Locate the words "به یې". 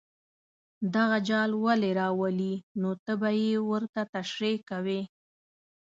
3.19-3.53